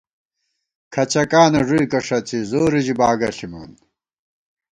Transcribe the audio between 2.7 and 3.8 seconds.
ژی باگہ ݪِمان